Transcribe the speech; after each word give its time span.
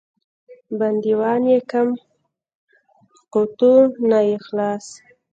بندیوان 0.79 1.41
یې 1.51 1.59
کم 1.71 1.87
قوته 3.33 3.71
نه 4.09 4.19
یې 4.27 4.35
خلاص. 4.45 4.85